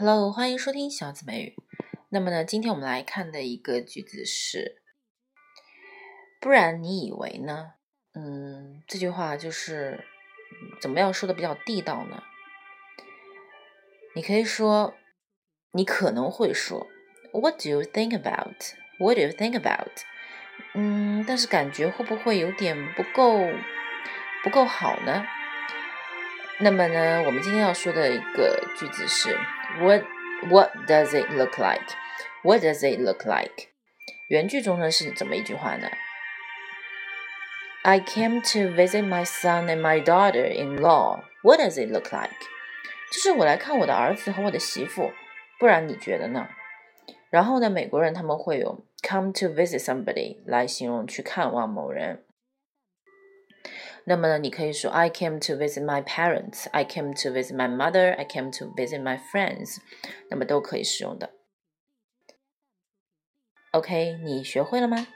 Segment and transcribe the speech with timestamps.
[0.00, 1.54] Hello，欢迎收听小紫美语。
[2.08, 4.80] 那么呢，今天我们来看的一个句子是，
[6.40, 7.72] 不然你以为呢？
[8.14, 10.02] 嗯，这句话就是
[10.80, 12.22] 怎么样说的比较地道呢？
[14.14, 14.94] 你可以说，
[15.72, 16.86] 你可能会说
[17.34, 19.92] ，What do you think about？What do you think about？
[20.72, 23.38] 嗯，但是感觉会不会有点不够
[24.42, 25.26] 不够好呢？
[26.58, 29.38] 那么呢，我们今天要说的一个句子是
[29.79, 30.03] What
[30.49, 31.85] What does it look like?
[32.43, 33.69] What does it look like?
[34.29, 35.89] 原句中呢是怎么一句话呢？
[37.83, 41.21] I came to visit my son and my daughter-in-law.
[41.43, 42.35] What does it look like?
[43.11, 45.11] 就是我来看我的儿子和我的媳妇，
[45.59, 46.47] 不然你觉得呢？
[47.29, 52.23] 然后呢，美国人他们会用 come to visit somebody 来形容去看望某人。
[54.05, 58.51] 那么呢，你可以说 I came to visit my parents, I came to visit my mother, I came
[58.59, 59.77] to visit my friends，
[60.29, 61.31] 那么都可以使用的。
[63.71, 65.07] OK，你学会了吗？